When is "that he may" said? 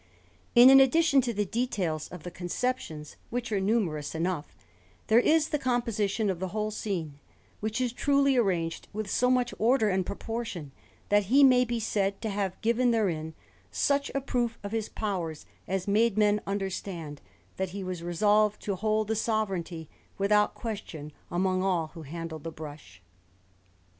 11.09-11.65